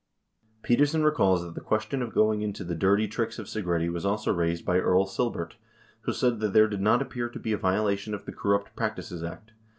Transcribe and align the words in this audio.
Petersen 0.63 1.03
recalls 1.03 1.43
that 1.43 1.53
the 1.53 1.61
question 1.61 2.01
of 2.01 2.11
going 2.11 2.41
into 2.41 2.63
the 2.63 2.73
"dirty 2.73 3.07
tricks" 3.07 3.37
of 3.37 3.45
Segretti 3.45 3.87
was 3.87 4.03
also 4.03 4.33
raised 4.33 4.65
by 4.65 4.79
Earl 4.79 5.05
Silbert, 5.05 5.57
who 6.05 6.11
said 6.11 6.39
that 6.39 6.53
there 6.53 6.67
did 6.67 6.81
not 6.81 7.03
appear 7.03 7.29
to 7.29 7.37
be 7.39 7.53
a 7.53 7.57
violation 7.59 8.15
of 8.15 8.25
the 8.25 8.31
Corrupt 8.33 8.75
Practices 8.75 9.21
Act. 9.21 9.51